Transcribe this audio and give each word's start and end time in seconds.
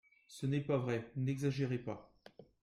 Ce 0.27 0.47
n’est 0.47 0.61
pas 0.63 0.79
vrai, 0.79 1.11
n’exagérez 1.15 1.77
pas 1.77 2.11